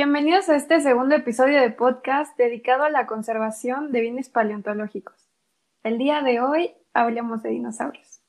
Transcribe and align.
Bienvenidos 0.00 0.48
a 0.48 0.54
este 0.54 0.80
segundo 0.80 1.16
episodio 1.16 1.60
de 1.60 1.72
podcast 1.72 2.38
dedicado 2.38 2.84
a 2.84 2.88
la 2.88 3.08
conservación 3.08 3.90
de 3.90 4.00
bienes 4.00 4.28
paleontológicos. 4.28 5.28
El 5.82 5.98
día 5.98 6.22
de 6.22 6.40
hoy 6.40 6.72
hablamos 6.94 7.42
de 7.42 7.48
dinosaurios. 7.48 8.20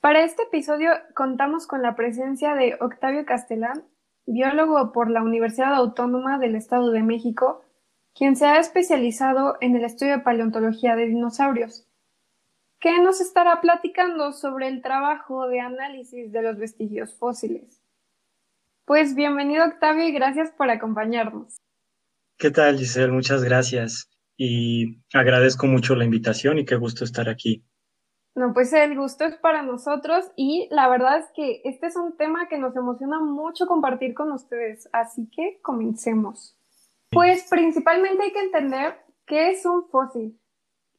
Para 0.00 0.24
este 0.24 0.44
episodio 0.44 0.92
contamos 1.14 1.66
con 1.66 1.82
la 1.82 1.96
presencia 1.96 2.54
de 2.54 2.78
Octavio 2.80 3.26
Castellán, 3.26 3.84
biólogo 4.24 4.90
por 4.90 5.10
la 5.10 5.22
Universidad 5.22 5.74
Autónoma 5.74 6.38
del 6.38 6.56
Estado 6.56 6.90
de 6.90 7.02
México, 7.02 7.62
quien 8.14 8.36
se 8.36 8.46
ha 8.46 8.58
especializado 8.58 9.58
en 9.60 9.76
el 9.76 9.84
estudio 9.84 10.12
de 10.12 10.22
paleontología 10.22 10.96
de 10.96 11.08
dinosaurios, 11.08 11.86
que 12.80 13.02
nos 13.02 13.20
estará 13.20 13.60
platicando 13.60 14.32
sobre 14.32 14.68
el 14.68 14.80
trabajo 14.80 15.46
de 15.46 15.60
análisis 15.60 16.32
de 16.32 16.40
los 16.40 16.56
vestigios 16.56 17.12
fósiles. 17.12 17.83
Pues 18.86 19.14
bienvenido 19.14 19.64
Octavio 19.64 20.06
y 20.06 20.12
gracias 20.12 20.50
por 20.50 20.68
acompañarnos. 20.68 21.56
¿Qué 22.36 22.50
tal 22.50 22.76
Giselle? 22.76 23.12
Muchas 23.12 23.42
gracias 23.42 24.10
y 24.36 25.00
agradezco 25.14 25.66
mucho 25.66 25.94
la 25.94 26.04
invitación 26.04 26.58
y 26.58 26.66
qué 26.66 26.76
gusto 26.76 27.02
estar 27.02 27.30
aquí. 27.30 27.64
No, 28.34 28.52
pues 28.52 28.74
el 28.74 28.94
gusto 28.94 29.24
es 29.24 29.36
para 29.36 29.62
nosotros 29.62 30.26
y 30.36 30.68
la 30.70 30.90
verdad 30.90 31.18
es 31.18 31.24
que 31.34 31.62
este 31.64 31.86
es 31.86 31.96
un 31.96 32.14
tema 32.18 32.46
que 32.46 32.58
nos 32.58 32.76
emociona 32.76 33.20
mucho 33.20 33.66
compartir 33.66 34.12
con 34.12 34.32
ustedes, 34.32 34.86
así 34.92 35.30
que 35.34 35.60
comencemos. 35.62 36.54
Pues 37.08 37.46
principalmente 37.48 38.24
hay 38.24 38.32
que 38.32 38.40
entender 38.40 38.98
qué 39.24 39.50
es 39.52 39.64
un 39.64 39.88
fósil. 39.88 40.38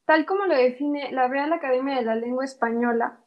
Tal 0.06 0.26
como 0.26 0.46
lo 0.46 0.56
define 0.56 1.12
la 1.12 1.28
Real 1.28 1.52
Academia 1.52 1.94
de 1.94 2.02
la 2.02 2.16
Lengua 2.16 2.44
Española, 2.44 3.20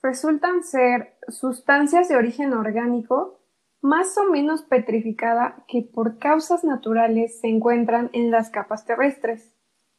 resultan 0.00 0.62
ser 0.62 1.18
sustancias 1.26 2.08
de 2.08 2.16
origen 2.16 2.52
orgánico 2.52 3.40
más 3.86 4.18
o 4.18 4.24
menos 4.24 4.62
petrificada 4.62 5.64
que 5.68 5.80
por 5.80 6.18
causas 6.18 6.64
naturales 6.64 7.38
se 7.40 7.46
encuentran 7.46 8.10
en 8.12 8.32
las 8.32 8.50
capas 8.50 8.84
terrestres, 8.84 9.54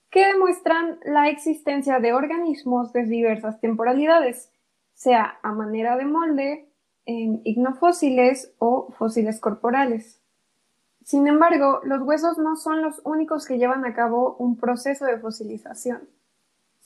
que 0.09 0.25
demuestran 0.25 0.99
la 1.05 1.29
existencia 1.29 1.99
de 1.99 2.11
organismos 2.11 2.91
de 2.91 3.03
diversas 3.03 3.61
temporalidades, 3.61 4.51
sea 4.93 5.39
a 5.41 5.53
manera 5.53 5.95
de 5.95 6.03
molde, 6.03 6.69
en 7.05 7.39
ignofósiles 7.45 8.53
o 8.59 8.91
fósiles 8.91 9.39
corporales. 9.39 10.19
Sin 11.05 11.25
embargo, 11.25 11.79
los 11.85 12.01
huesos 12.01 12.37
no 12.37 12.57
son 12.57 12.81
los 12.81 12.99
únicos 13.05 13.45
que 13.45 13.57
llevan 13.57 13.85
a 13.85 13.93
cabo 13.93 14.35
un 14.37 14.57
proceso 14.57 15.05
de 15.05 15.17
fosilización, 15.17 16.09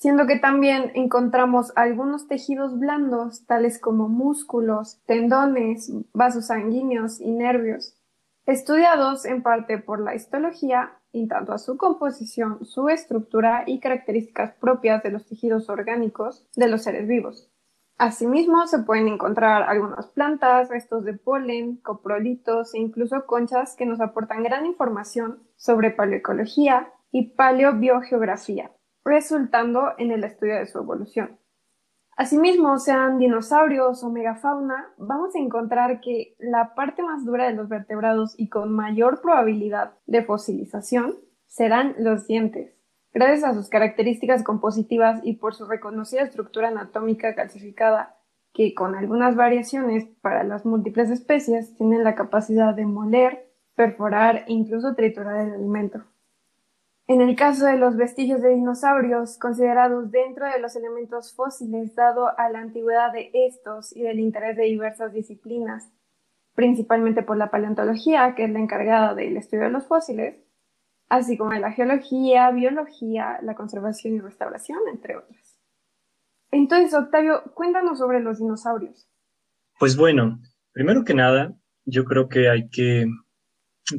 siendo 0.01 0.25
que 0.25 0.39
también 0.39 0.91
encontramos 0.95 1.73
algunos 1.75 2.27
tejidos 2.27 2.79
blandos, 2.79 3.45
tales 3.45 3.77
como 3.77 4.09
músculos, 4.09 4.99
tendones, 5.05 5.93
vasos 6.11 6.47
sanguíneos 6.47 7.21
y 7.21 7.29
nervios, 7.29 7.95
estudiados 8.47 9.25
en 9.25 9.43
parte 9.43 9.77
por 9.77 9.99
la 10.01 10.15
histología 10.15 10.97
en 11.13 11.27
tanto 11.27 11.53
a 11.53 11.59
su 11.59 11.77
composición, 11.77 12.65
su 12.65 12.89
estructura 12.89 13.63
y 13.67 13.79
características 13.79 14.55
propias 14.55 15.03
de 15.03 15.11
los 15.11 15.27
tejidos 15.27 15.69
orgánicos 15.69 16.47
de 16.55 16.67
los 16.67 16.81
seres 16.81 17.07
vivos. 17.07 17.51
Asimismo, 17.99 18.65
se 18.65 18.79
pueden 18.79 19.07
encontrar 19.07 19.61
algunas 19.61 20.07
plantas, 20.07 20.69
restos 20.69 21.05
de 21.05 21.13
polen, 21.13 21.75
coprolitos 21.75 22.73
e 22.73 22.79
incluso 22.79 23.27
conchas 23.27 23.75
que 23.75 23.85
nos 23.85 24.01
aportan 24.01 24.41
gran 24.41 24.65
información 24.65 25.43
sobre 25.57 25.91
paleoecología 25.91 26.91
y 27.11 27.35
paleobiogeografía, 27.35 28.71
resultando 29.03 29.93
en 29.97 30.11
el 30.11 30.23
estudio 30.23 30.55
de 30.55 30.67
su 30.67 30.79
evolución. 30.79 31.39
Asimismo, 32.17 32.77
sean 32.77 33.17
dinosaurios 33.17 34.03
o 34.03 34.09
megafauna, 34.09 34.93
vamos 34.97 35.35
a 35.35 35.39
encontrar 35.39 36.01
que 36.01 36.35
la 36.39 36.75
parte 36.75 37.01
más 37.01 37.25
dura 37.25 37.47
de 37.47 37.53
los 37.53 37.69
vertebrados 37.69 38.35
y 38.37 38.49
con 38.49 38.73
mayor 38.73 39.21
probabilidad 39.21 39.93
de 40.05 40.23
fosilización 40.23 41.15
serán 41.47 41.95
los 41.97 42.27
dientes, 42.27 42.75
Gracias 43.13 43.43
a 43.43 43.53
sus 43.53 43.67
características 43.67 44.41
compositivas 44.41 45.19
y 45.23 45.33
por 45.33 45.53
su 45.53 45.65
reconocida 45.65 46.21
estructura 46.21 46.69
anatómica 46.69 47.35
calcificada, 47.35 48.17
que 48.53 48.73
con 48.73 48.95
algunas 48.95 49.35
variaciones 49.35 50.05
para 50.21 50.45
las 50.45 50.65
múltiples 50.65 51.09
especies 51.09 51.75
tienen 51.75 52.05
la 52.05 52.15
capacidad 52.15 52.73
de 52.73 52.85
moler, 52.85 53.51
perforar 53.75 54.45
e 54.47 54.53
incluso 54.53 54.95
triturar 54.95 55.45
el 55.45 55.53
alimento. 55.53 56.03
En 57.07 57.21
el 57.21 57.35
caso 57.35 57.65
de 57.65 57.77
los 57.77 57.97
vestigios 57.97 58.41
de 58.41 58.49
dinosaurios, 58.49 59.37
considerados 59.37 60.11
dentro 60.11 60.45
de 60.45 60.59
los 60.59 60.75
elementos 60.75 61.33
fósiles, 61.35 61.95
dado 61.95 62.37
a 62.37 62.49
la 62.49 62.59
antigüedad 62.59 63.11
de 63.11 63.31
estos 63.33 63.95
y 63.95 64.03
del 64.03 64.19
interés 64.19 64.55
de 64.55 64.63
diversas 64.63 65.11
disciplinas, 65.11 65.91
principalmente 66.55 67.23
por 67.23 67.37
la 67.37 67.49
paleontología, 67.49 68.33
que 68.35 68.45
es 68.45 68.51
la 68.51 68.59
encargada 68.59 69.13
del 69.13 69.35
estudio 69.37 69.63
de 69.63 69.71
los 69.71 69.87
fósiles, 69.87 70.35
así 71.09 71.37
como 71.37 71.51
de 71.51 71.59
la 71.59 71.73
geología, 71.73 72.49
biología, 72.51 73.39
la 73.41 73.55
conservación 73.55 74.15
y 74.15 74.19
restauración, 74.21 74.79
entre 74.89 75.17
otras. 75.17 75.59
Entonces, 76.51 76.93
Octavio, 76.93 77.43
cuéntanos 77.53 77.99
sobre 77.99 78.19
los 78.21 78.39
dinosaurios. 78.39 79.09
Pues 79.79 79.97
bueno, 79.97 80.39
primero 80.71 81.03
que 81.03 81.13
nada, 81.13 81.53
yo 81.85 82.05
creo 82.05 82.29
que 82.29 82.49
hay 82.49 82.69
que 82.69 83.07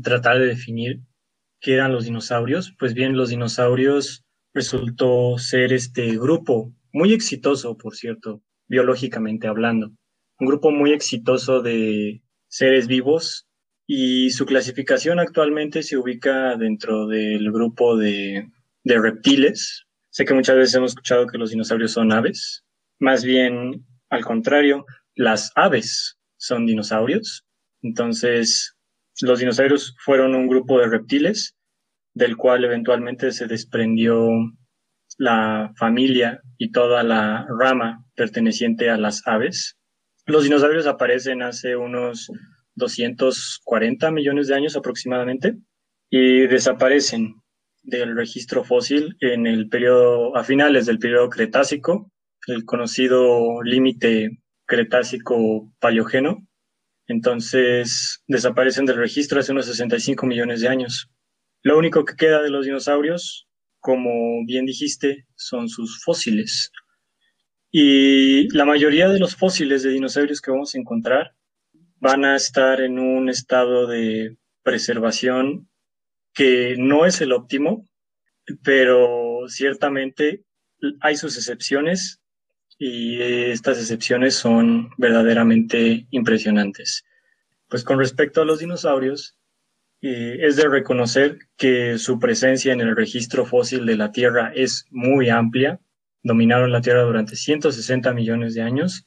tratar 0.02 0.38
de 0.38 0.46
definir 0.46 1.02
qué 1.62 1.74
eran 1.74 1.92
los 1.92 2.04
dinosaurios. 2.04 2.74
Pues 2.78 2.92
bien, 2.92 3.16
los 3.16 3.30
dinosaurios 3.30 4.24
resultó 4.52 5.38
ser 5.38 5.72
este 5.72 6.18
grupo 6.18 6.74
muy 6.92 7.14
exitoso, 7.14 7.78
por 7.78 7.96
cierto, 7.96 8.42
biológicamente 8.68 9.46
hablando. 9.46 9.92
Un 10.38 10.46
grupo 10.46 10.70
muy 10.70 10.92
exitoso 10.92 11.62
de 11.62 12.20
seres 12.48 12.86
vivos 12.86 13.46
y 13.86 14.30
su 14.30 14.44
clasificación 14.44 15.20
actualmente 15.20 15.82
se 15.82 15.96
ubica 15.96 16.56
dentro 16.56 17.06
del 17.06 17.50
grupo 17.50 17.96
de, 17.96 18.50
reptiles. 18.84 19.84
Sé 20.10 20.24
que 20.24 20.34
muchas 20.34 20.56
veces 20.56 20.74
hemos 20.74 20.90
escuchado 20.90 21.26
que 21.26 21.38
los 21.38 21.50
dinosaurios 21.50 21.92
son 21.92 22.12
aves, 22.12 22.64
más 22.98 23.24
bien 23.24 23.86
al 24.10 24.24
contrario, 24.24 24.84
las 25.14 25.52
aves 25.54 26.18
son 26.36 26.66
dinosaurios. 26.66 27.44
Entonces, 27.80 28.76
los 29.20 29.38
dinosaurios 29.38 29.94
fueron 29.98 30.34
un 30.34 30.48
grupo 30.48 30.78
de 30.78 30.88
reptiles 30.88 31.54
del 32.14 32.36
cual 32.36 32.64
eventualmente 32.64 33.32
se 33.32 33.46
desprendió 33.46 34.28
la 35.18 35.72
familia 35.76 36.40
y 36.58 36.70
toda 36.70 37.02
la 37.02 37.46
rama 37.58 38.04
perteneciente 38.14 38.90
a 38.90 38.96
las 38.96 39.26
aves. 39.26 39.76
Los 40.26 40.44
dinosaurios 40.44 40.86
aparecen 40.86 41.42
hace 41.42 41.76
unos 41.76 42.30
240 42.74 44.10
millones 44.10 44.48
de 44.48 44.54
años 44.54 44.76
aproximadamente 44.76 45.56
y 46.10 46.46
desaparecen 46.46 47.34
del 47.82 48.16
registro 48.16 48.64
fósil 48.64 49.16
en 49.20 49.46
el 49.46 49.68
periodo, 49.68 50.36
a 50.36 50.44
finales 50.44 50.86
del 50.86 50.98
periodo 50.98 51.28
Cretácico, 51.28 52.10
el 52.46 52.64
conocido 52.64 53.62
límite 53.62 54.42
Cretácico-Paleógeno. 54.66 56.46
Entonces 57.06 58.22
desaparecen 58.26 58.87
del 58.87 58.96
registro 58.96 59.40
hace 59.40 59.52
unos 59.52 59.66
65 59.66 60.26
millones 60.26 60.60
de 60.60 60.69
años. 60.69 61.10
Lo 61.62 61.78
único 61.78 62.04
que 62.04 62.16
queda 62.16 62.43
de 62.43 62.50
los 62.50 62.64
dinosaurios, 62.64 63.49
como 63.81 64.10
bien 64.46 64.66
dijiste, 64.66 65.26
son 65.34 65.69
sus 65.69 66.02
fósiles. 66.02 66.70
Y 67.70 68.49
la 68.56 68.64
mayoría 68.64 69.08
de 69.08 69.19
los 69.19 69.34
fósiles 69.34 69.82
de 69.82 69.90
dinosaurios 69.90 70.40
que 70.40 70.50
vamos 70.50 70.75
a 70.75 70.78
encontrar 70.78 71.34
van 71.99 72.25
a 72.25 72.37
estar 72.37 72.81
en 72.81 72.99
un 72.99 73.28
estado 73.28 73.87
de 73.87 74.37
preservación 74.62 75.69
que 76.34 76.76
no 76.78 77.06
es 77.06 77.20
el 77.20 77.32
óptimo, 77.32 77.88
pero 78.62 79.44
ciertamente 79.49 80.44
hay 81.00 81.16
sus 81.16 81.37
excepciones 81.37 82.21
y 82.84 83.23
estas 83.23 83.79
excepciones 83.79 84.34
son 84.34 84.90
verdaderamente 84.99 86.08
impresionantes. 86.11 87.05
Pues 87.69 87.84
con 87.84 87.96
respecto 87.96 88.43
a 88.43 88.44
los 88.44 88.58
dinosaurios, 88.58 89.37
eh, 90.00 90.38
es 90.40 90.56
de 90.56 90.69
reconocer 90.69 91.38
que 91.56 91.96
su 91.99 92.19
presencia 92.19 92.73
en 92.73 92.81
el 92.81 92.96
registro 92.96 93.46
fósil 93.46 93.87
de 93.87 93.96
la 93.96 94.11
Tierra 94.11 94.50
es 94.52 94.87
muy 94.90 95.29
amplia. 95.29 95.79
Dominaron 96.25 96.73
la 96.73 96.81
Tierra 96.81 97.02
durante 97.02 97.37
160 97.37 98.12
millones 98.14 98.55
de 98.55 98.62
años 98.62 99.06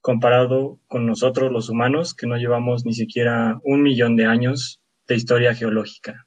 comparado 0.00 0.78
con 0.86 1.04
nosotros 1.04 1.50
los 1.50 1.68
humanos, 1.68 2.14
que 2.14 2.28
no 2.28 2.36
llevamos 2.36 2.84
ni 2.84 2.94
siquiera 2.94 3.58
un 3.64 3.82
millón 3.82 4.14
de 4.14 4.26
años 4.26 4.80
de 5.08 5.16
historia 5.16 5.52
geológica. 5.52 6.25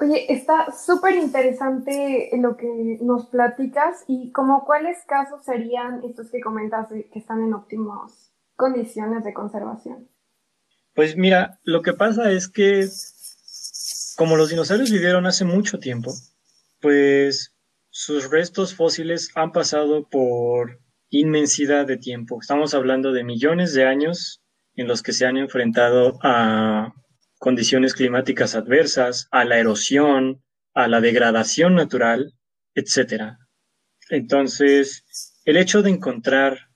Oye, 0.00 0.32
está 0.32 0.70
súper 0.70 1.16
interesante 1.16 2.30
lo 2.38 2.56
que 2.56 2.98
nos 3.00 3.26
platicas 3.26 4.04
y 4.06 4.30
como 4.30 4.64
cuáles 4.64 4.98
casos 5.06 5.44
serían 5.44 6.02
estos 6.04 6.30
que 6.30 6.40
comentas 6.40 6.88
que 6.88 7.18
están 7.18 7.42
en 7.42 7.54
óptimas 7.54 8.32
condiciones 8.54 9.24
de 9.24 9.34
conservación. 9.34 10.08
Pues 10.94 11.16
mira, 11.16 11.58
lo 11.64 11.82
que 11.82 11.94
pasa 11.94 12.30
es 12.30 12.48
que 12.48 12.86
como 14.16 14.36
los 14.36 14.50
dinosaurios 14.50 14.90
vivieron 14.90 15.26
hace 15.26 15.44
mucho 15.44 15.78
tiempo, 15.78 16.12
pues 16.80 17.54
sus 17.90 18.30
restos 18.30 18.74
fósiles 18.74 19.30
han 19.34 19.50
pasado 19.52 20.08
por 20.08 20.80
inmensidad 21.10 21.86
de 21.86 21.96
tiempo. 21.96 22.38
Estamos 22.40 22.74
hablando 22.74 23.12
de 23.12 23.24
millones 23.24 23.74
de 23.74 23.84
años 23.84 24.42
en 24.74 24.86
los 24.86 25.02
que 25.02 25.12
se 25.12 25.26
han 25.26 25.36
enfrentado 25.36 26.18
a 26.22 26.92
condiciones 27.38 27.94
climáticas 27.94 28.54
adversas, 28.54 29.28
a 29.30 29.44
la 29.44 29.58
erosión, 29.58 30.42
a 30.74 30.88
la 30.88 31.00
degradación 31.00 31.74
natural, 31.74 32.34
etc. 32.74 33.36
Entonces, 34.10 35.04
el 35.44 35.56
hecho 35.56 35.82
de 35.82 35.90
encontrar 35.90 36.68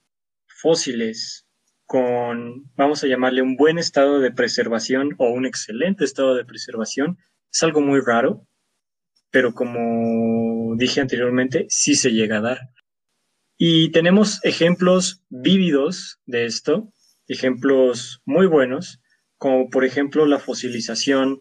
fósiles 0.46 1.46
con, 1.84 2.70
vamos 2.74 3.04
a 3.04 3.06
llamarle, 3.06 3.42
un 3.42 3.56
buen 3.56 3.78
estado 3.78 4.20
de 4.20 4.30
preservación 4.30 5.10
o 5.18 5.28
un 5.28 5.44
excelente 5.44 6.04
estado 6.04 6.34
de 6.34 6.44
preservación, 6.44 7.18
es 7.52 7.62
algo 7.62 7.80
muy 7.80 8.00
raro, 8.00 8.46
pero 9.30 9.52
como 9.52 10.74
dije 10.76 11.00
anteriormente, 11.00 11.66
sí 11.68 11.94
se 11.94 12.12
llega 12.12 12.38
a 12.38 12.42
dar. 12.42 12.60
Y 13.58 13.90
tenemos 13.90 14.42
ejemplos 14.42 15.22
vívidos 15.28 16.18
de 16.24 16.46
esto, 16.46 16.92
ejemplos 17.28 18.22
muy 18.24 18.46
buenos, 18.46 19.01
como 19.42 19.70
por 19.70 19.84
ejemplo 19.84 20.24
la 20.24 20.38
fosilización 20.38 21.40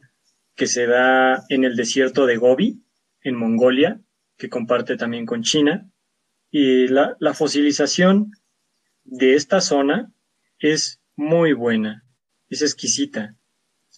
que 0.56 0.66
se 0.66 0.88
da 0.88 1.44
en 1.50 1.66
el 1.66 1.76
desierto 1.76 2.26
de 2.26 2.36
Gobi, 2.36 2.84
en 3.22 3.36
Mongolia, 3.36 4.02
que 4.38 4.50
comparte 4.50 4.98
también 4.98 5.28
con 5.28 5.44
China. 5.44 5.88
Y 6.50 6.88
la, 6.88 7.16
fosilización 7.36 8.32
de 9.04 9.36
esta 9.36 9.62
zona 9.62 10.12
es 10.58 11.00
muy 11.16 11.54
buena, 11.54 12.04
es 12.50 12.64
exquisita. 12.64 13.36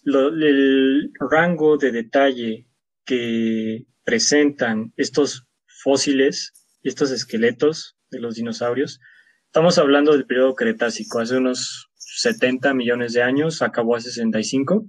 el 0.04 1.10
rango 1.18 1.78
de 1.78 1.90
detalle 1.90 2.68
que 3.06 3.86
presentan 4.04 4.92
estos 4.98 5.46
fósiles, 5.82 6.52
estos 6.82 7.10
esqueletos, 7.10 7.96
de 8.10 8.20
los 8.20 8.34
dinosaurios. 8.34 9.00
Estamos 9.46 9.78
hablando 9.78 10.12
del 10.12 10.26
periodo 10.26 10.54
Cretácico, 10.54 11.20
hace 11.20 11.38
unos 11.38 11.90
70 12.16 12.74
millones 12.74 13.12
de 13.12 13.22
años, 13.22 13.62
acabó 13.62 13.96
a 13.96 14.00
65. 14.00 14.86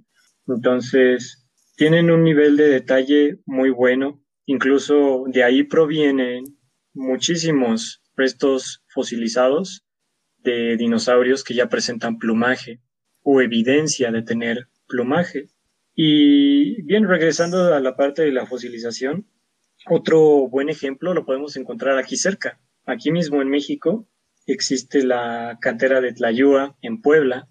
Entonces, 0.48 1.46
tienen 1.76 2.10
un 2.10 2.24
nivel 2.24 2.56
de 2.56 2.68
detalle 2.68 3.38
muy 3.46 3.70
bueno. 3.70 4.22
Incluso 4.46 5.24
de 5.28 5.44
ahí 5.44 5.64
provienen 5.64 6.44
muchísimos 6.94 8.02
restos 8.16 8.84
fosilizados 8.88 9.84
de 10.38 10.76
dinosaurios 10.76 11.42
que 11.42 11.54
ya 11.54 11.68
presentan 11.68 12.18
plumaje 12.18 12.80
o 13.22 13.40
evidencia 13.40 14.12
de 14.12 14.22
tener 14.22 14.68
plumaje. 14.86 15.48
Y 15.94 16.82
bien, 16.82 17.08
regresando 17.08 17.74
a 17.74 17.80
la 17.80 17.96
parte 17.96 18.22
de 18.22 18.32
la 18.32 18.46
fosilización, 18.46 19.28
otro 19.88 20.48
buen 20.48 20.68
ejemplo 20.68 21.12
lo 21.12 21.26
podemos 21.26 21.56
encontrar 21.56 21.98
aquí 21.98 22.16
cerca, 22.16 22.60
Aquí 22.86 23.10
mismo 23.10 23.42
en 23.42 23.48
México 23.48 24.08
existe 24.46 25.04
la 25.04 25.58
cantera 25.60 26.00
de 26.00 26.12
Tlayúa 26.12 26.76
en 26.82 27.00
Puebla. 27.00 27.48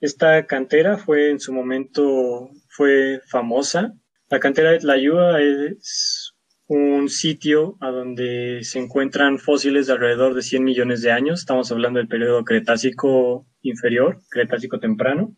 Esta 0.00 0.46
cantera 0.46 0.98
fue 0.98 1.30
en 1.30 1.40
su 1.40 1.52
momento 1.52 2.50
fue 2.68 3.20
famosa. 3.26 3.94
La 4.28 4.40
cantera 4.40 4.72
de 4.72 4.78
Tlayúa 4.78 5.40
es 5.40 6.34
un 6.68 7.08
sitio 7.08 7.76
a 7.80 7.90
donde 7.90 8.60
se 8.62 8.78
encuentran 8.78 9.38
fósiles 9.38 9.86
de 9.86 9.94
alrededor 9.94 10.34
de 10.34 10.42
100 10.42 10.64
millones 10.64 11.02
de 11.02 11.12
años. 11.12 11.40
Estamos 11.40 11.70
hablando 11.72 11.98
del 11.98 12.08
periodo 12.08 12.44
Cretácico 12.44 13.46
inferior, 13.62 14.20
Cretácico 14.30 14.78
temprano. 14.78 15.36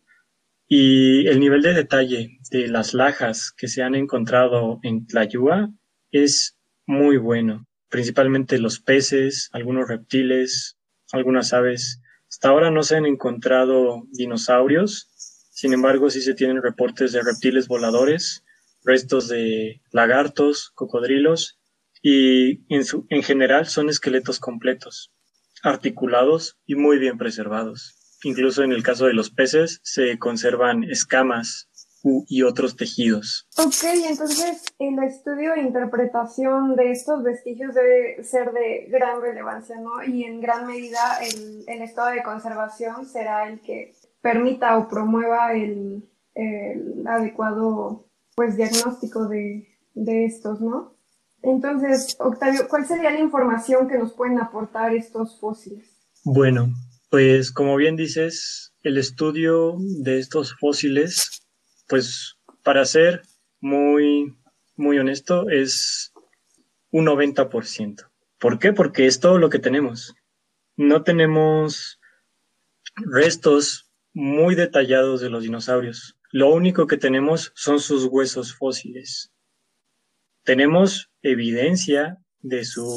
Y 0.67 1.27
el 1.27 1.39
nivel 1.39 1.61
de 1.61 1.73
detalle 1.73 2.37
de 2.51 2.67
las 2.67 2.93
lajas 2.93 3.51
que 3.51 3.67
se 3.67 3.81
han 3.81 3.95
encontrado 3.95 4.79
en 4.83 5.07
Tlayúa 5.07 5.69
es 6.11 6.57
muy 6.85 7.17
bueno 7.17 7.69
principalmente 7.89 8.59
los 8.59 8.79
peces, 8.79 9.49
algunos 9.51 9.87
reptiles, 9.87 10.77
algunas 11.11 11.53
aves. 11.53 12.01
Hasta 12.29 12.49
ahora 12.49 12.71
no 12.71 12.83
se 12.83 12.95
han 12.95 13.05
encontrado 13.05 14.03
dinosaurios, 14.11 15.09
sin 15.51 15.73
embargo 15.73 16.09
sí 16.09 16.21
se 16.21 16.35
tienen 16.35 16.61
reportes 16.61 17.11
de 17.11 17.21
reptiles 17.21 17.67
voladores, 17.67 18.43
restos 18.83 19.27
de 19.27 19.81
lagartos, 19.91 20.71
cocodrilos 20.75 21.59
y 22.01 22.63
en, 22.73 22.85
su, 22.85 23.05
en 23.09 23.23
general 23.23 23.67
son 23.67 23.89
esqueletos 23.89 24.39
completos, 24.39 25.11
articulados 25.63 26.57
y 26.65 26.75
muy 26.75 26.97
bien 26.97 27.17
preservados. 27.17 27.95
Incluso 28.23 28.63
en 28.63 28.71
el 28.71 28.83
caso 28.83 29.05
de 29.05 29.13
los 29.13 29.31
peces 29.31 29.79
se 29.83 30.17
conservan 30.19 30.83
escamas 30.83 31.68
y 32.03 32.43
otros 32.43 32.75
tejidos. 32.75 33.47
Ok, 33.57 33.83
entonces 34.07 34.63
el 34.79 34.97
estudio 35.03 35.53
e 35.53 35.61
interpretación 35.61 36.75
de 36.75 36.91
estos 36.91 37.23
vestigios 37.23 37.75
debe 37.75 38.23
ser 38.23 38.51
de 38.51 38.87
gran 38.89 39.21
relevancia, 39.21 39.75
¿no? 39.79 40.03
Y 40.03 40.23
en 40.23 40.39
gran 40.39 40.65
medida 40.65 41.19
el, 41.21 41.63
el 41.67 41.81
estado 41.81 42.09
de 42.11 42.23
conservación 42.23 43.05
será 43.05 43.49
el 43.49 43.59
que 43.61 43.93
permita 44.21 44.77
o 44.77 44.87
promueva 44.87 45.53
el, 45.53 46.09
el 46.35 47.05
adecuado 47.07 48.05
pues 48.35 48.55
diagnóstico 48.55 49.27
de, 49.27 49.67
de 49.93 50.25
estos, 50.25 50.61
¿no? 50.61 50.95
Entonces, 51.41 52.17
Octavio, 52.19 52.67
¿cuál 52.69 52.85
sería 52.85 53.11
la 53.11 53.19
información 53.19 53.87
que 53.87 53.97
nos 53.97 54.13
pueden 54.13 54.39
aportar 54.39 54.93
estos 54.93 55.39
fósiles? 55.39 55.87
Bueno, 56.25 56.73
pues 57.09 57.51
como 57.51 57.75
bien 57.77 57.95
dices, 57.95 58.73
el 58.83 58.97
estudio 58.97 59.75
de 60.03 60.19
estos 60.19 60.55
fósiles 60.59 61.38
pues 61.89 62.37
para 62.63 62.85
ser 62.85 63.23
muy, 63.59 64.37
muy 64.75 64.99
honesto, 64.99 65.49
es 65.49 66.13
un 66.91 67.07
90%. 67.07 68.09
¿Por 68.37 68.59
qué? 68.59 68.71
Porque 68.71 69.07
es 69.07 69.19
todo 69.19 69.37
lo 69.39 69.49
que 69.49 69.59
tenemos. 69.59 70.15
No 70.77 71.03
tenemos 71.03 71.99
restos 72.95 73.91
muy 74.13 74.55
detallados 74.55 75.19
de 75.19 75.29
los 75.29 75.43
dinosaurios. 75.43 76.15
Lo 76.31 76.53
único 76.53 76.87
que 76.87 76.97
tenemos 76.97 77.51
son 77.55 77.79
sus 77.79 78.05
huesos 78.05 78.53
fósiles. 78.53 79.31
Tenemos 80.43 81.09
evidencia 81.21 82.19
de 82.39 82.63
su, 82.63 82.95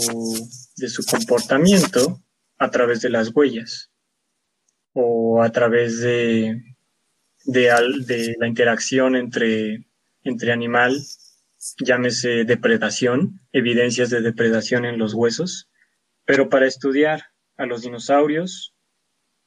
de 0.77 0.89
su 0.89 1.03
comportamiento 1.05 2.23
a 2.59 2.71
través 2.71 3.01
de 3.01 3.11
las 3.11 3.35
huellas 3.35 3.91
o 4.93 5.43
a 5.43 5.51
través 5.51 6.01
de, 6.01 6.72
de, 7.45 8.37
la 8.39 8.47
interacción 8.47 9.17
entre, 9.17 9.87
entre 10.23 10.53
animal, 10.53 10.97
llámese 11.79 12.45
depredación, 12.45 13.41
evidencias 13.53 14.11
de 14.11 14.21
depredación 14.21 14.85
en 14.85 14.99
los 14.99 15.15
huesos, 15.15 15.71
pero 16.25 16.49
para 16.49 16.67
estudiar 16.67 17.23
a 17.57 17.67
los 17.67 17.83
dinosaurios 17.83 18.75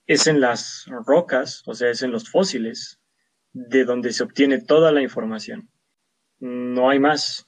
es 0.08 0.28
en 0.28 0.40
las 0.40 0.86
rocas, 1.06 1.64
o 1.66 1.74
sea, 1.74 1.90
es 1.90 2.04
en 2.04 2.12
los 2.12 2.30
fósiles, 2.30 3.00
de 3.54 3.86
donde 3.86 4.12
se 4.12 4.24
obtiene 4.24 4.62
toda 4.62 4.92
la 4.92 5.02
información. 5.02 5.70
No 6.40 6.90
hay 6.90 7.00
más. 7.00 7.48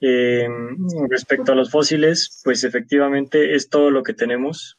Em, 0.00 0.78
respecto 1.10 1.52
a 1.52 1.54
los 1.54 1.70
fósiles, 1.70 2.40
pues 2.44 2.64
efectivamente 2.64 3.54
es 3.54 3.68
todo 3.68 3.90
lo 3.90 4.02
que 4.02 4.14
tenemos. 4.14 4.78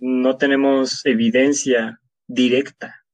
No 0.00 0.36
tenemos 0.36 1.06
evidencia 1.06 2.00
directa 2.26 3.05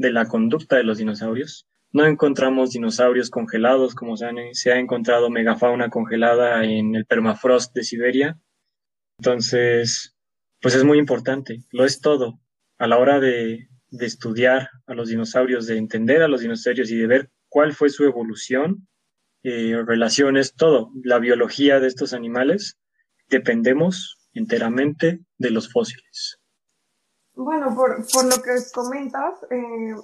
de 0.00 0.10
la 0.10 0.26
conducta 0.28 0.76
de 0.76 0.84
los 0.84 0.96
dinosaurios. 0.96 1.68
No 1.92 2.06
encontramos 2.06 2.70
dinosaurios 2.70 3.28
congelados 3.28 3.94
como 3.94 4.16
se, 4.16 4.72
ha 4.72 4.78
encontrado 4.78 5.28
megafauna 5.28 5.90
congelada 5.90 6.64
en 6.64 6.94
el 6.94 7.04
permafrost 7.04 7.74
de 7.74 7.84
Siberia. 7.84 8.38
Entonces, 9.18 10.16
pues 10.62 10.74
es 10.74 10.84
muy 10.84 10.98
importante, 10.98 11.64
lo 11.70 11.84
es 11.84 12.00
todo. 12.00 12.40
A 12.78 12.86
la 12.86 12.96
hora 12.96 13.20
de, 13.20 13.68
estudiar 13.90 14.70
a 14.86 14.94
los 14.94 15.10
dinosaurios, 15.10 15.66
de 15.66 15.76
entender 15.76 16.22
a 16.22 16.28
los 16.28 16.40
dinosaurios 16.40 16.90
y 16.90 16.96
de 16.96 17.06
ver 17.06 17.30
cuál 17.50 17.74
fue 17.74 17.90
su 17.90 18.04
evolución, 18.04 18.88
eh, 19.42 19.82
relaciones, 19.86 20.54
todo, 20.54 20.92
la 21.04 21.18
biología 21.18 21.78
de 21.78 21.88
estos 21.88 22.14
animales, 22.14 22.78
dependemos 23.28 24.16
enteramente 24.32 25.20
de 25.36 25.50
los 25.50 25.70
fósiles. 25.70 26.39
Bueno, 27.42 27.74
por, 27.74 28.06
por 28.12 28.24
lo 28.26 28.42
que 28.42 28.50
comentas, 28.74 29.32
eh, 29.50 29.94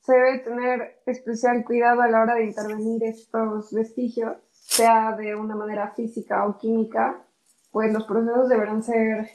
se 0.00 0.12
debe 0.12 0.38
tener 0.40 1.00
especial 1.06 1.62
cuidado 1.64 2.02
a 2.02 2.08
la 2.08 2.22
hora 2.22 2.34
de 2.34 2.46
intervenir 2.46 3.04
estos 3.04 3.72
vestigios, 3.72 4.36
sea 4.50 5.12
de 5.16 5.36
una 5.36 5.54
manera 5.54 5.92
física 5.94 6.44
o 6.44 6.58
química, 6.58 7.24
pues 7.70 7.92
los 7.92 8.02
procesos 8.02 8.48
deberán 8.48 8.82
ser 8.82 9.30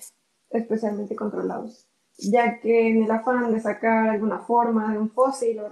especialmente 0.49 1.15
controlados, 1.15 1.87
ya 2.17 2.59
que 2.59 2.89
en 2.89 3.03
el 3.03 3.11
afán 3.11 3.53
de 3.53 3.61
sacar 3.61 4.09
alguna 4.09 4.39
forma 4.39 4.91
de 4.91 4.99
un 4.99 5.09
fósil 5.09 5.57
o 5.61 5.69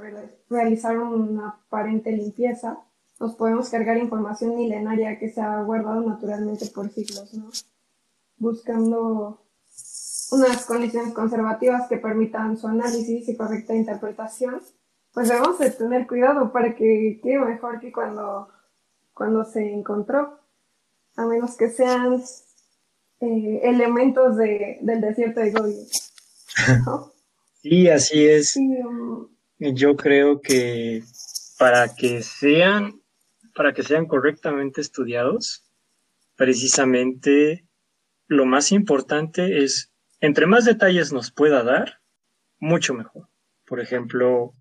realizar 0.50 0.98
una 0.98 1.62
aparente 1.68 2.14
limpieza, 2.14 2.80
nos 3.20 3.36
podemos 3.36 3.70
cargar 3.70 3.98
información 3.98 4.56
milenaria 4.56 5.20
que 5.20 5.28
se 5.28 5.42
ha 5.42 5.62
guardado 5.64 6.00
naturalmente 6.00 6.68
por 6.68 6.90
siglos, 6.90 7.34
¿no? 7.34 7.50
Buscando 8.38 9.45
unas 10.36 10.66
condiciones 10.66 11.14
conservativas 11.14 11.88
que 11.88 11.98
permitan 11.98 12.58
su 12.58 12.68
análisis 12.68 13.28
y 13.28 13.36
correcta 13.36 13.76
interpretación, 13.76 14.62
pues 15.14 15.30
debemos 15.30 15.58
de 15.60 15.72
tener 15.72 16.08
cuidado 16.08 16.52
para 16.52 16.76
que 16.76 17.20
quede 17.24 17.40
mejor 17.40 17.80
que 17.80 17.92
cuando, 17.92 18.50
cuando 19.14 19.46
se 19.46 19.72
encontró, 19.72 20.40
a 21.16 21.26
menos 21.26 21.56
que 21.56 21.70
sean 21.70 22.22
eh, 23.22 23.62
elementos 23.64 24.38
de, 24.38 24.78
del 24.82 25.02
desierto 25.02 25.40
de 25.40 25.52
Gobi. 25.52 25.76
Sí, 27.62 27.90
así 27.90 28.28
es. 28.28 28.56
Um, 28.58 29.28
Yo 29.58 29.96
creo 29.96 30.40
que 30.40 31.02
para 31.58 31.96
que 31.96 32.22
sean, 32.22 33.02
para 33.56 33.74
que 33.74 33.82
sean 33.82 34.06
correctamente 34.06 34.82
estudiados, 34.82 35.66
precisamente 36.36 37.66
lo 38.28 38.46
más 38.46 38.72
importante 38.72 39.64
es, 39.64 39.92
entre 40.20 40.46
más 40.46 40.66
detalles 40.66 41.12
nos 41.12 41.32
pueda 41.32 41.64
dar, 41.64 42.00
mucho 42.60 42.94
mejor. 42.94 43.28
Por 43.66 43.80
ejemplo, 43.80 44.54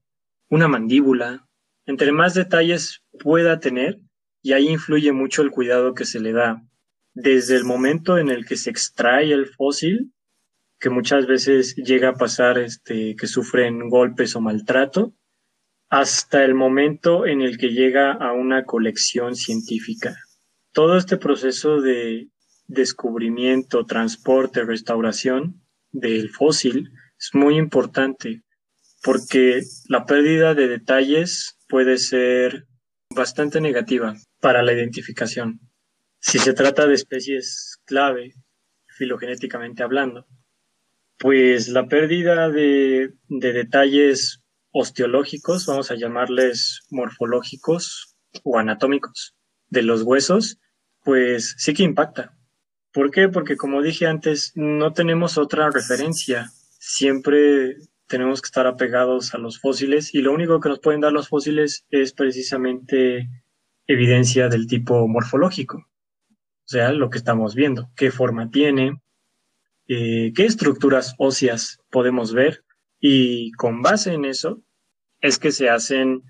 una 0.48 0.68
mandíbula, 0.68 1.46
entre 1.86 2.12
más 2.12 2.34
detalles 2.34 3.02
pueda 3.18 3.60
tener, 3.60 4.00
y 4.42 4.52
ahí 4.52 4.68
influye 4.68 5.12
mucho 5.12 5.42
el 5.42 5.50
cuidado 5.50 5.94
que 5.94 6.04
se 6.04 6.20
le 6.20 6.32
da, 6.32 6.62
desde 7.14 7.56
el 7.56 7.64
momento 7.64 8.18
en 8.18 8.28
el 8.28 8.44
que 8.44 8.56
se 8.56 8.70
extrae 8.70 9.32
el 9.32 9.46
fósil, 9.46 10.12
que 10.78 10.90
muchas 10.90 11.26
veces 11.26 11.76
llega 11.76 12.10
a 12.10 12.14
pasar 12.14 12.58
este, 12.58 13.16
que 13.16 13.26
sufren 13.26 13.88
golpes 13.88 14.36
o 14.36 14.40
maltrato, 14.40 15.14
hasta 15.88 16.44
el 16.44 16.54
momento 16.54 17.26
en 17.26 17.40
el 17.40 17.56
que 17.56 17.68
llega 17.68 18.12
a 18.12 18.32
una 18.32 18.64
colección 18.64 19.36
científica. 19.36 20.16
Todo 20.72 20.96
este 20.96 21.16
proceso 21.16 21.80
de 21.80 22.28
descubrimiento, 22.66 23.86
transporte, 23.86 24.64
restauración 24.64 25.62
del 25.92 26.30
fósil 26.30 26.90
es 27.18 27.30
muy 27.34 27.56
importante 27.56 28.42
porque 29.02 29.62
la 29.88 30.06
pérdida 30.06 30.54
de 30.54 30.66
detalles 30.66 31.58
puede 31.68 31.98
ser 31.98 32.66
bastante 33.10 33.60
negativa 33.60 34.14
para 34.40 34.62
la 34.62 34.72
identificación. 34.72 35.60
Si 36.20 36.38
se 36.38 36.54
trata 36.54 36.86
de 36.86 36.94
especies 36.94 37.78
clave, 37.84 38.34
filogenéticamente 38.86 39.82
hablando, 39.82 40.26
pues 41.18 41.68
la 41.68 41.86
pérdida 41.86 42.48
de, 42.48 43.12
de 43.28 43.52
detalles 43.52 44.40
osteológicos, 44.72 45.66
vamos 45.66 45.90
a 45.90 45.96
llamarles 45.96 46.80
morfológicos 46.90 48.16
o 48.42 48.58
anatómicos 48.58 49.36
de 49.68 49.82
los 49.82 50.02
huesos, 50.02 50.58
pues 51.02 51.54
sí 51.58 51.74
que 51.74 51.82
impacta. 51.82 52.36
¿Por 52.94 53.10
qué? 53.10 53.28
Porque 53.28 53.56
como 53.56 53.82
dije 53.82 54.06
antes, 54.06 54.52
no 54.54 54.92
tenemos 54.92 55.36
otra 55.36 55.68
referencia. 55.68 56.52
Siempre 56.78 57.76
tenemos 58.06 58.40
que 58.40 58.46
estar 58.46 58.68
apegados 58.68 59.34
a 59.34 59.38
los 59.38 59.58
fósiles 59.60 60.14
y 60.14 60.22
lo 60.22 60.32
único 60.32 60.60
que 60.60 60.68
nos 60.68 60.78
pueden 60.78 61.00
dar 61.00 61.12
los 61.12 61.28
fósiles 61.28 61.84
es 61.90 62.12
precisamente 62.12 63.28
evidencia 63.88 64.48
del 64.48 64.68
tipo 64.68 65.08
morfológico. 65.08 65.78
O 65.78 66.66
sea, 66.66 66.92
lo 66.92 67.10
que 67.10 67.18
estamos 67.18 67.56
viendo, 67.56 67.90
qué 67.96 68.12
forma 68.12 68.52
tiene, 68.52 69.02
eh, 69.88 70.32
qué 70.32 70.44
estructuras 70.44 71.16
óseas 71.18 71.80
podemos 71.90 72.32
ver 72.32 72.64
y 73.00 73.50
con 73.52 73.82
base 73.82 74.12
en 74.12 74.24
eso 74.24 74.62
es 75.20 75.40
que 75.40 75.50
se 75.50 75.68
hacen 75.68 76.22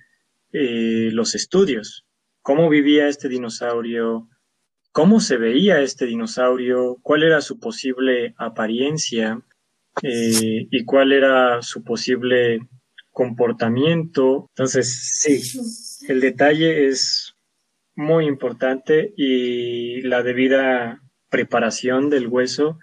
eh, 0.50 1.11
los 1.12 1.35
estudios. 1.35 2.06
¿Cómo 2.40 2.71
vivía 2.71 3.06
este 3.06 3.28
dinosaurio? 3.28 4.30
Cómo 4.94 5.18
se 5.18 5.38
veía 5.38 5.80
este 5.80 6.06
dinosaurio, 6.06 6.98
cuál 7.02 7.24
era 7.24 7.40
su 7.40 7.58
posible 7.58 8.32
apariencia 8.38 9.42
eh, 10.02 10.68
y 10.70 10.84
cuál 10.84 11.12
era 11.12 11.60
su 11.62 11.82
posible 11.82 12.60
comportamiento. 13.10 14.46
Entonces, 14.50 15.18
sí, 15.20 15.58
el 16.06 16.20
detalle 16.20 16.86
es 16.86 17.34
muy 17.96 18.26
importante 18.26 19.12
y 19.16 20.00
la 20.02 20.22
debida 20.22 21.02
preparación 21.28 22.08
del 22.08 22.28
hueso, 22.28 22.78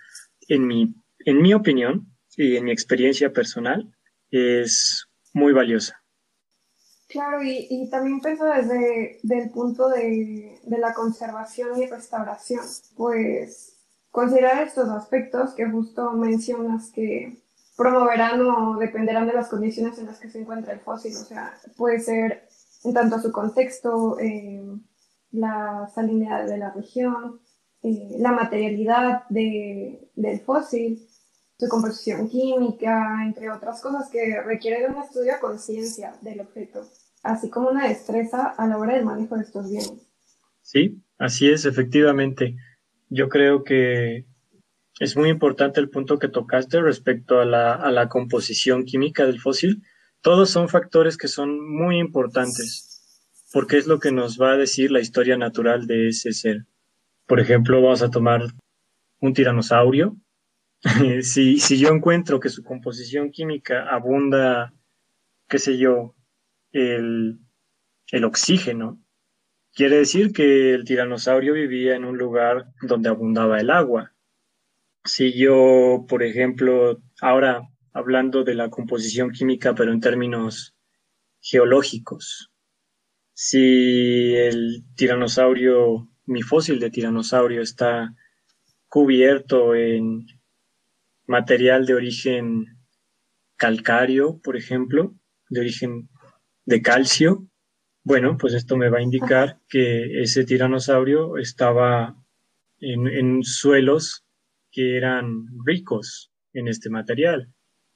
en 0.50 0.68
mi, 0.68 0.94
en 1.20 1.42
mi 1.42 1.54
opinión 1.54 2.08
y 2.36 2.58
en 2.58 2.66
mi 2.66 2.74
experiencia 2.74 3.32
personal, 3.32 3.90
es 4.32 5.08
muy 5.32 5.54
valiosa. 5.54 6.01
Claro, 7.12 7.44
y, 7.44 7.90
también 7.90 8.22
pienso 8.22 8.46
desde 8.46 9.20
el 9.22 9.50
punto 9.50 9.90
de, 9.90 10.60
la 10.66 10.94
conservación 10.94 11.82
y 11.82 11.86
restauración, 11.86 12.62
pues 12.96 13.76
considerar 14.12 14.64
estos 14.64 14.88
aspectos 14.90 15.54
que 15.54 15.70
justo 15.70 16.14
mencionas 16.14 16.90
que 16.92 17.44
promoverán 17.76 18.42
o 18.42 18.78
dependerán 18.78 19.28
de 19.28 19.34
las 19.34 19.50
condiciones 19.50 19.98
en 20.00 20.06
las 20.06 20.20
que 20.20 20.30
se 20.30 20.40
encuentra 20.40 20.72
el 20.72 20.80
fósil, 20.80 21.14
o 21.18 21.26
sea, 21.26 21.54
puede 21.76 22.00
ser 22.00 22.48
en 22.86 22.94
tanto 22.94 23.20
su 23.20 23.32
contexto, 23.34 24.18
eh, 24.20 24.64
la 25.32 25.90
salinidad 25.94 26.48
de 26.48 26.58
la 26.58 26.72
región, 26.72 27.42
eh, 27.84 28.16
la 28.20 28.32
materialidad 28.32 29.24
de, 29.28 30.10
del 30.16 30.40
fósil, 30.40 31.06
su 31.62 31.70
composición 31.70 32.28
química, 32.28 33.24
entre 33.24 33.52
otras 33.52 33.82
cosas 33.82 34.10
que 34.10 34.42
requiere 34.42 34.82
de 34.82 34.88
un 34.88 35.02
estudio 35.02 35.36
a 35.36 35.40
conciencia 35.40 36.16
del 36.22 36.42
objeto 36.42 36.82
así 37.24 37.50
como 37.50 37.70
una 37.70 37.88
destreza 37.88 38.48
a 38.58 38.68
la 38.68 38.78
hora 38.78 38.96
del 38.96 39.06
manejo 39.06 39.36
de 39.36 39.44
estos 39.44 39.70
bienes. 39.70 40.08
Sí, 40.62 41.02
así 41.18 41.50
es, 41.50 41.66
efectivamente. 41.66 42.56
Yo 43.10 43.30
creo 43.30 43.64
que 43.64 44.26
es 45.00 45.18
muy 45.18 45.30
importante 45.30 45.80
el 45.80 45.90
punto 45.90 46.20
que 46.20 46.30
tocaste 46.30 46.82
respecto 46.82 47.40
a 47.40 47.46
la, 47.46 47.74
a 47.74 47.92
la 47.92 48.10
composición 48.10 48.86
química 48.86 49.26
del 49.26 49.40
fósil. 49.40 49.84
Todos 50.22 50.50
son 50.50 50.70
factores 50.70 51.18
que 51.18 51.28
son 51.28 51.60
muy 51.60 52.00
importantes 52.00 52.88
porque 53.54 53.78
es 53.78 53.86
lo 53.86 54.00
que 54.00 54.12
nos 54.12 54.40
va 54.40 54.54
a 54.54 54.58
decir 54.58 54.92
la 54.92 55.02
historia 55.02 55.36
natural 55.36 55.86
de 55.86 56.08
ese 56.08 56.32
ser. 56.32 56.66
Por 57.28 57.40
ejemplo, 57.40 57.82
vamos 57.82 58.02
a 58.02 58.10
tomar 58.10 58.44
un 59.20 59.34
tiranosaurio. 59.34 60.16
si, 61.22 61.58
yo 61.78 61.90
encuentro 61.90 62.40
que 62.40 62.50
su 62.50 62.64
composición 62.64 63.32
química 63.32 63.88
abunda, 63.88 64.74
qué 65.48 65.60
sé 65.60 65.78
yo, 65.78 66.16
el, 66.72 67.40
oxígeno. 68.24 69.00
Quiere 69.74 69.98
decir 69.98 70.34
que 70.34 70.74
el 70.74 70.84
tiranosaurio 70.84 71.54
vivía 71.54 71.96
en 71.96 72.04
un 72.04 72.18
lugar 72.18 72.74
donde 72.82 73.10
abundaba 73.10 73.60
el 73.60 73.70
agua. 73.70 74.14
Si 75.06 75.34
yo, 75.34 76.06
por 76.10 76.24
ejemplo, 76.24 77.02
ahora 77.22 77.70
hablando 77.94 78.44
de 78.44 78.56
la 78.56 78.70
composición 78.70 79.32
química, 79.32 79.74
pero 79.74 79.92
en 79.92 80.02
términos 80.02 80.76
geológicos, 81.40 82.52
si 83.34 84.36
el 84.36 84.84
tiranosaurio, 84.96 86.10
mi 86.26 86.42
fósil 86.42 86.80
de 86.80 86.90
tiranosaurio 86.90 87.62
está 87.62 88.14
cubierto 88.90 89.74
en 89.74 90.28
material 91.32 91.86
de 91.88 91.96
origen 91.96 92.66
calcáreo, 93.56 94.40
por 94.44 94.56
ejemplo, 94.56 95.16
de 95.50 95.62
origen 95.62 96.10
de 96.66 96.82
calcio, 96.82 97.48
bueno, 98.04 98.38
pues 98.38 98.54
esto 98.54 98.78
me 98.78 98.90
va 98.90 99.00
a 99.00 99.04
indicar 99.04 99.60
que 99.70 100.22
ese 100.22 100.44
tiranosaurio 100.44 101.38
estaba 101.38 102.16
en, 102.80 103.44
suelos 103.44 104.26
que 104.72 104.98
eran 104.98 105.46
ricos 105.66 106.32
en 106.54 106.68
este 106.68 106.90
material, 106.90 107.50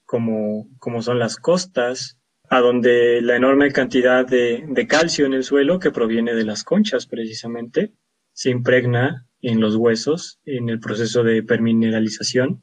como, 0.05 0.69
como 0.79 1.01
son 1.01 1.19
las 1.19 1.37
costas, 1.37 2.19
a 2.49 2.59
donde 2.59 3.21
la 3.21 3.35
enorme 3.35 3.71
cantidad 3.71 4.25
de, 4.27 4.63
de, 4.67 4.87
calcio 4.87 5.25
en 5.25 5.33
el 5.33 5.43
suelo 5.43 5.79
que 5.79 5.89
proviene 5.89 6.35
de 6.35 6.45
las 6.45 6.63
conchas 6.63 7.07
precisamente 7.07 7.93
se 8.33 8.51
impregna 8.51 9.27
en 9.41 9.59
los 9.59 9.75
huesos 9.75 10.39
en 10.45 10.69
el 10.69 10.79
proceso 10.79 11.23
de 11.23 11.41
permineralización 11.41 12.61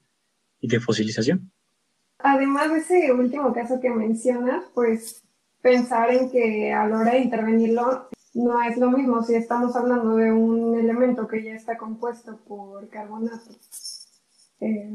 y 0.62 0.68
de 0.68 0.80
fosilización. 0.80 1.52
Además 2.18 2.72
de 2.72 2.78
ese 2.78 3.12
último 3.12 3.52
caso 3.52 3.80
que 3.80 3.90
mencionas, 3.90 4.64
pues 4.74 5.22
pensar 5.60 6.10
en 6.10 6.30
que 6.30 6.72
a 6.72 6.86
la 6.86 7.00
hora 7.00 7.12
de 7.12 7.18
intervenirlo 7.18 8.08
no 8.34 8.62
es 8.62 8.78
lo 8.78 8.90
mismo 8.90 9.22
si 9.22 9.34
estamos 9.34 9.76
hablando 9.76 10.16
de 10.16 10.32
un 10.32 10.78
elemento 10.78 11.28
que 11.28 11.42
ya 11.42 11.52
está 11.52 11.76
compuesto 11.76 12.38
por 12.46 12.88
carbonato. 12.88 13.50
Eh, 14.60 14.88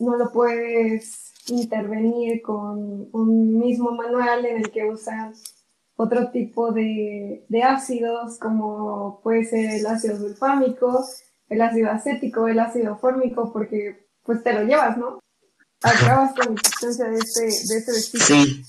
no 0.00 0.16
lo 0.16 0.32
puedes 0.32 1.32
intervenir 1.48 2.42
con 2.42 3.08
un 3.12 3.58
mismo 3.58 3.92
manual 3.92 4.44
en 4.44 4.56
el 4.58 4.70
que 4.70 4.84
usan 4.84 5.32
otro 5.96 6.30
tipo 6.30 6.72
de, 6.72 7.44
de 7.48 7.62
ácidos 7.62 8.38
como 8.38 9.20
puede 9.22 9.44
ser 9.44 9.70
el 9.70 9.86
ácido 9.86 10.16
sulfámico, 10.16 11.04
el 11.48 11.60
ácido 11.60 11.90
acético, 11.90 12.48
el 12.48 12.58
ácido 12.58 12.96
fórmico, 12.96 13.52
porque 13.52 14.09
pues 14.30 14.44
te 14.44 14.52
lo 14.52 14.62
llevas, 14.62 14.96
¿no? 14.96 15.18
Acabas 15.82 16.34
con 16.34 16.54
la 16.54 16.60
existencia 16.60 17.06
de 17.06 17.16
este, 17.16 17.42
de 17.42 17.78
este 17.78 17.92
vestido. 17.92 18.24
Sí 18.24 18.64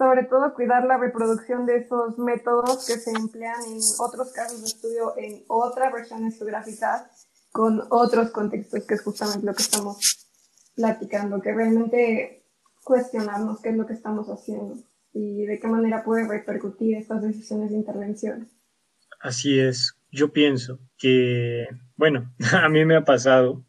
sobre 0.00 0.24
todo 0.24 0.54
cuidar 0.54 0.86
la 0.86 0.96
reproducción 0.96 1.66
de 1.66 1.76
esos 1.76 2.16
métodos 2.16 2.86
que 2.86 2.94
se 2.94 3.10
emplean 3.10 3.60
en 3.66 3.80
otros 3.98 4.32
casos 4.32 4.62
de 4.62 4.66
estudio 4.66 5.12
en 5.18 5.44
otras 5.46 5.92
regiones 5.92 6.38
geográficas 6.38 7.28
con 7.52 7.82
otros 7.90 8.30
contextos, 8.30 8.86
que 8.86 8.94
es 8.94 9.02
justamente 9.02 9.44
lo 9.44 9.52
que 9.52 9.62
estamos 9.62 9.98
platicando, 10.74 11.42
que 11.42 11.52
realmente 11.52 12.46
cuestionarnos 12.82 13.60
qué 13.60 13.68
es 13.68 13.76
lo 13.76 13.86
que 13.86 13.92
estamos 13.92 14.26
haciendo 14.28 14.76
y 15.12 15.44
de 15.44 15.58
qué 15.60 15.68
manera 15.68 16.02
puede 16.02 16.26
repercutir 16.26 16.96
estas 16.96 17.20
decisiones 17.20 17.68
de 17.68 17.76
intervención. 17.76 18.48
Así 19.20 19.60
es, 19.60 19.98
yo 20.10 20.32
pienso 20.32 20.78
que, 20.96 21.66
bueno, 21.96 22.32
a 22.54 22.70
mí 22.70 22.86
me 22.86 22.96
ha 22.96 23.04
pasado 23.04 23.66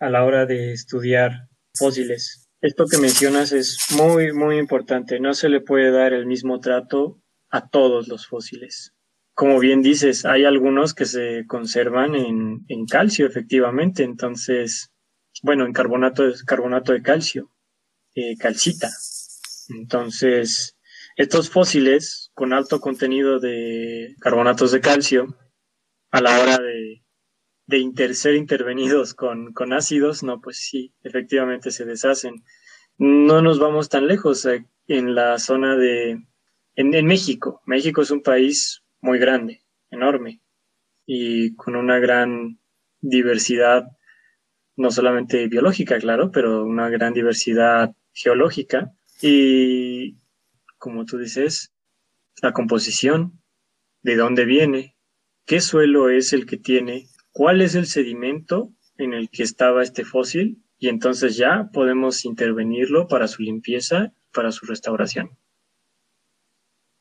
a 0.00 0.10
la 0.10 0.24
hora 0.24 0.46
de 0.46 0.72
estudiar 0.72 1.48
fósiles 1.78 2.50
esto 2.62 2.86
que 2.86 2.98
mencionas 2.98 3.52
es 3.52 3.78
muy, 3.96 4.32
muy 4.32 4.58
importante. 4.58 5.18
No 5.18 5.32
se 5.32 5.48
le 5.48 5.60
puede 5.60 5.90
dar 5.90 6.12
el 6.12 6.26
mismo 6.26 6.60
trato 6.60 7.22
a 7.48 7.68
todos 7.68 8.06
los 8.08 8.26
fósiles. 8.26 8.92
Como 9.32 9.58
bien 9.58 9.80
dices, 9.80 10.26
hay 10.26 10.44
algunos 10.44 10.92
que 10.92 11.06
se 11.06 11.46
conservan 11.46 12.14
en, 12.14 12.86
calcio, 12.86 13.26
efectivamente. 13.26 14.02
Entonces, 14.02 14.90
bueno, 15.42 15.64
en 15.64 15.72
carbonato 15.72 16.24
de, 16.24 16.34
carbonato 16.44 16.92
de 16.92 17.00
calcio, 17.00 17.50
eh, 18.14 18.36
calcita. 18.36 18.90
Entonces, 19.70 20.76
estos 21.16 21.48
fósiles 21.48 22.30
con 22.34 22.52
alto 22.52 22.78
contenido 22.80 23.40
de 23.40 24.16
carbonatos 24.20 24.72
de 24.72 24.80
calcio, 24.80 25.38
a 26.10 26.20
la 26.20 26.40
hora 26.40 26.58
de, 26.58 27.02
de 27.70 28.14
ser 28.14 28.34
intervenidos 28.34 29.14
con, 29.14 29.52
con 29.52 29.72
ácidos, 29.72 30.22
no, 30.22 30.40
pues 30.40 30.58
sí, 30.58 30.92
efectivamente 31.02 31.70
se 31.70 31.84
deshacen. 31.84 32.42
No 32.98 33.40
nos 33.40 33.58
vamos 33.58 33.88
tan 33.88 34.06
lejos 34.06 34.44
eh, 34.46 34.66
en 34.88 35.14
la 35.14 35.38
zona 35.38 35.76
de, 35.76 36.22
en, 36.74 37.06
México. 37.06 37.62
México 37.64 38.02
es 38.02 38.10
un 38.10 38.22
país 38.22 38.82
muy 39.00 39.18
grande, 39.18 39.62
enorme, 39.90 40.40
y 41.06 41.54
con 41.54 41.76
una 41.76 41.98
gran 41.98 42.58
diversidad, 43.00 43.86
no 44.76 44.90
solamente 44.90 45.46
biológica, 45.48 45.98
claro, 45.98 46.30
pero 46.30 46.64
una 46.64 46.88
gran 46.88 47.14
diversidad 47.14 47.94
geológica. 48.12 48.92
Y 49.22 50.16
como 50.78 51.04
tú 51.04 51.18
dices, 51.18 51.72
la 52.42 52.52
composición, 52.52 53.40
de 54.02 54.16
dónde 54.16 54.44
viene, 54.44 54.96
qué 55.44 55.60
suelo 55.60 56.08
es 56.08 56.32
el 56.32 56.46
que 56.46 56.56
tiene, 56.56 57.06
cuál 57.32 57.60
es 57.60 57.74
el 57.74 57.86
sedimento 57.86 58.72
en 58.96 59.14
el 59.14 59.30
que 59.30 59.42
estaba 59.42 59.82
este 59.82 60.04
fósil, 60.04 60.62
y 60.78 60.88
entonces 60.88 61.36
ya 61.36 61.70
podemos 61.72 62.24
intervenirlo 62.24 63.06
para 63.06 63.28
su 63.28 63.42
limpieza, 63.42 64.12
para 64.32 64.50
su 64.50 64.66
restauración. 64.66 65.30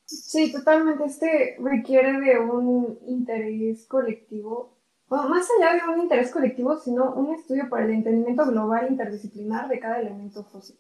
Sí, 0.05 0.51
totalmente. 0.51 1.05
Este 1.05 1.55
requiere 1.59 2.19
de 2.19 2.39
un 2.39 2.99
interés 3.07 3.85
colectivo, 3.85 4.77
bueno, 5.07 5.29
más 5.29 5.47
allá 5.59 5.73
de 5.75 5.91
un 5.91 6.01
interés 6.01 6.31
colectivo, 6.31 6.77
sino 6.77 7.13
un 7.13 7.33
estudio 7.33 7.69
para 7.69 7.85
el 7.85 7.91
entendimiento 7.91 8.45
global 8.45 8.87
interdisciplinar 8.89 9.67
de 9.67 9.79
cada 9.79 9.99
elemento 10.01 10.43
fósil. 10.43 10.77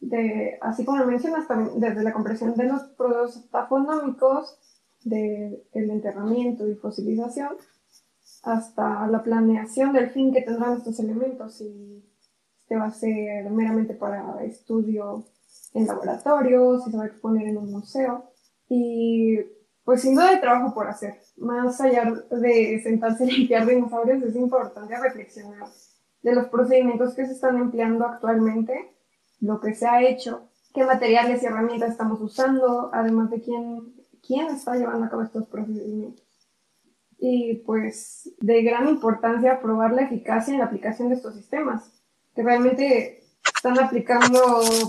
De, 0.00 0.58
así 0.62 0.84
como 0.84 1.04
mencionas, 1.04 1.46
desde 1.76 2.02
la 2.02 2.12
comprensión 2.12 2.54
de 2.54 2.64
los 2.64 2.82
procesos 2.96 3.48
tafonómicos, 3.50 4.58
del 5.04 5.62
enterramiento 5.72 6.68
y 6.68 6.74
fosilización, 6.74 7.56
hasta 8.42 9.06
la 9.06 9.22
planeación 9.22 9.92
del 9.92 10.10
fin 10.10 10.32
que 10.32 10.42
tendrán 10.42 10.78
estos 10.78 10.98
elementos, 11.00 11.58
si 11.58 12.04
este 12.60 12.76
va 12.76 12.86
a 12.86 12.92
ser 12.92 13.50
meramente 13.50 13.94
para 13.94 14.42
estudio 14.44 15.26
en 15.74 15.86
laboratorio, 15.86 16.80
si 16.80 16.90
se 16.90 16.96
va 16.96 17.04
a 17.04 17.06
exponer 17.08 17.48
en 17.48 17.58
un 17.58 17.70
museo. 17.70 18.30
Y 18.68 19.38
pues 19.84 20.02
sin 20.02 20.14
duda 20.14 20.30
hay 20.30 20.40
trabajo 20.40 20.72
por 20.74 20.86
hacer. 20.86 21.20
Más 21.36 21.80
allá 21.80 22.12
de 22.30 22.80
sentarse 22.82 23.24
a 23.24 23.26
limpiar 23.26 23.66
dinosaurios, 23.66 24.22
es 24.22 24.36
importante 24.36 24.96
reflexionar 24.96 25.68
de 26.22 26.34
los 26.34 26.46
procedimientos 26.48 27.14
que 27.14 27.26
se 27.26 27.32
están 27.32 27.56
empleando 27.56 28.06
actualmente, 28.06 28.94
lo 29.40 29.60
que 29.60 29.74
se 29.74 29.86
ha 29.86 30.02
hecho, 30.02 30.48
qué 30.74 30.84
materiales 30.84 31.42
y 31.42 31.46
herramientas 31.46 31.90
estamos 31.90 32.20
usando, 32.20 32.90
además 32.92 33.30
de 33.30 33.40
quién, 33.40 33.94
quién 34.24 34.48
está 34.48 34.76
llevando 34.76 35.06
a 35.06 35.10
cabo 35.10 35.22
estos 35.22 35.46
procedimientos. 35.48 36.29
Y 37.20 37.56
pues 37.66 38.32
de 38.40 38.62
gran 38.62 38.88
importancia 38.88 39.60
probar 39.60 39.92
la 39.92 40.02
eficacia 40.02 40.52
en 40.52 40.60
la 40.60 40.66
aplicación 40.66 41.10
de 41.10 41.16
estos 41.16 41.34
sistemas, 41.34 42.02
que 42.34 42.42
realmente 42.42 43.20
están 43.54 43.78
aplicando 43.78 44.38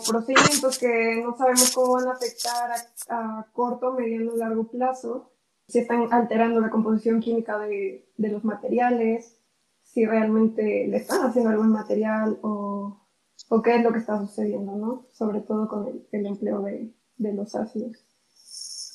procedimientos 0.08 0.78
que 0.80 1.22
no 1.24 1.36
sabemos 1.38 1.72
cómo 1.74 1.94
van 1.94 2.08
a 2.08 2.12
afectar 2.12 2.72
a, 3.10 3.46
corto, 3.52 3.94
mediano 3.94 4.36
y 4.36 4.39
largo 4.39 4.67
plazo, 4.67 5.32
si 5.67 5.80
están 5.80 6.12
alterando 6.12 6.60
la 6.60 6.70
composición 6.70 7.20
química 7.20 7.58
de, 7.60 8.06
los 8.17 8.44
materiales, 8.44 9.38
si 9.84 10.06
realmente 10.06 10.88
le 10.88 10.98
están 10.98 11.24
haciendo 11.24 11.50
algún 11.50 11.70
material 11.70 12.39
o, 12.41 12.98
qué 13.63 13.76
es 13.76 13.84
lo 13.84 13.91
que 13.91 14.00
está 14.00 14.17
sucediendo, 14.20 14.76
¿no? 14.76 15.06
Sobre 15.12 15.41
todo 15.41 15.67
con 15.67 16.06
el, 16.12 16.26
empleo 16.26 16.62
de, 16.62 16.94
los 17.17 17.56
ácidos. 17.56 18.06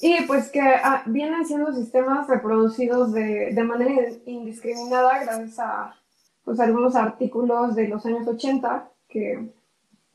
Y 0.01 0.23
pues 0.27 0.51
que 0.51 0.61
ah, 0.61 1.03
vienen 1.07 1.47
siendo 1.47 1.73
sistemas 1.73 2.29
reproducidos 2.29 3.13
de, 3.13 3.53
de, 3.55 3.65
manera 3.65 4.11
indiscriminada 4.27 5.25
gracias 5.25 5.59
a 5.59 5.95
pues, 6.45 6.61
algunos 6.61 6.97
artículos 6.97 7.75
de 7.75 7.89
los 7.89 8.05
años 8.05 8.29
80 8.29 8.91
que 9.09 9.55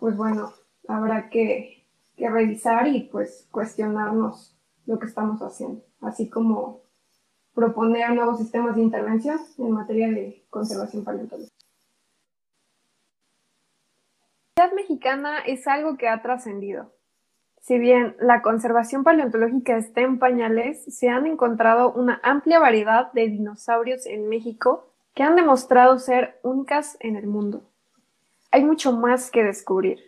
pues 0.01 0.17
bueno, 0.17 0.51
habrá 0.87 1.29
que, 1.29 1.85
revisar 2.17 2.87
y 2.87 3.01
pues 3.03 3.47
cuestionarnos 3.51 4.55
lo 4.85 4.99
que 4.99 5.07
estamos 5.07 5.39
haciendo, 5.41 5.83
así 6.01 6.29
como 6.29 6.81
proponer 7.53 8.11
nuevos 8.13 8.39
sistemas 8.39 8.75
de 8.75 8.81
intervención 8.81 9.39
en 9.57 9.71
materia 9.71 10.09
de 10.09 10.43
conservación 10.49 11.03
paleontológica. 11.03 11.55
La 14.57 14.71
mexicana 14.73 15.39
es 15.39 15.67
algo 15.67 15.97
que 15.97 16.07
ha 16.07 16.21
trascendido. 16.21 16.91
Si 17.61 17.77
bien 17.79 18.15
la 18.19 18.41
conservación 18.41 19.03
paleontológica 19.03 19.77
está 19.77 20.01
en 20.01 20.19
pañales, 20.19 20.83
se 20.85 21.09
han 21.09 21.25
encontrado 21.25 21.93
una 21.93 22.19
amplia 22.23 22.59
variedad 22.59 23.11
de 23.13 23.27
dinosaurios 23.27 24.05
en 24.05 24.29
México 24.29 24.91
que 25.13 25.23
han 25.23 25.35
demostrado 25.35 25.97
ser 25.99 26.39
únicas 26.43 26.97
en 26.99 27.15
el 27.15 27.27
mundo 27.27 27.63
hay 28.51 28.63
mucho 28.63 28.91
más 28.91 29.31
que 29.31 29.43
descubrir. 29.43 29.99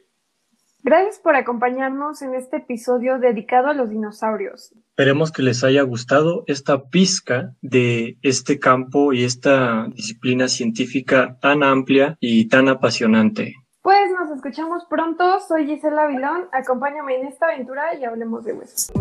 Gracias 0.83 1.17
por 1.17 1.37
acompañarnos 1.37 2.21
en 2.21 2.35
este 2.35 2.57
episodio 2.57 3.17
dedicado 3.17 3.69
a 3.69 3.73
los 3.73 3.89
dinosaurios. 3.89 4.73
Esperemos 4.89 5.31
que 5.31 5.41
les 5.41 5.63
haya 5.63 5.81
gustado 5.83 6.43
esta 6.45 6.89
pizca 6.89 7.55
de 7.61 8.17
este 8.21 8.59
campo 8.59 9.13
y 9.13 9.23
esta 9.23 9.87
disciplina 9.95 10.49
científica 10.49 11.37
tan 11.39 11.63
amplia 11.63 12.17
y 12.19 12.49
tan 12.49 12.67
apasionante. 12.67 13.55
Pues 13.83 14.11
nos 14.17 14.31
escuchamos 14.31 14.85
pronto. 14.85 15.41
Soy 15.41 15.65
Gisela 15.65 16.07
Vilón. 16.07 16.47
Acompáñame 16.53 17.17
en 17.17 17.27
esta 17.27 17.47
aventura 17.47 17.93
y 17.95 18.05
hablemos 18.05 18.45
de 18.45 18.53
huesos. 18.53 18.93